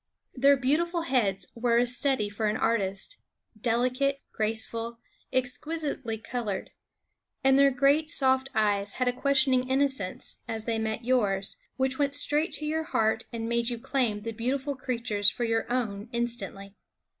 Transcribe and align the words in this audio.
Their 0.33 0.57
beautiful 0.57 1.03
heads 1.03 1.45
were 1.53 1.77
a 1.77 1.85
study 1.85 2.27
for 2.27 2.47
an 2.47 2.57
artist, 2.57 3.17
deli 3.55 3.91
cate, 3.91 4.17
graceful, 4.31 4.97
exqui 5.31 5.77
sitely 5.77 6.17
colored. 6.23 6.71
And 7.43 7.55
v 7.55 7.61
their 7.61 7.69
great 7.71 8.09
soft 8.09 8.49
eyes 8.55 8.93
had 8.93 9.07
a 9.07 9.13
questioning 9.13 9.69
innocence, 9.69 10.37
as 10.47 10.65
they 10.65 10.79
met 10.79 11.05
yours, 11.05 11.57
which 11.77 11.99
went 11.99 12.15
straight 12.15 12.51
to 12.53 12.65
your 12.65 12.85
heart 12.85 13.25
and 13.31 13.47
made 13.47 13.69
you 13.69 13.77
claim 13.77 14.23
the 14.23 14.31
beautiful 14.31 14.75
creatures 14.75 15.29
for 15.29 15.43
your 15.43 15.71
own 15.71 16.09
instantly. 16.11 16.73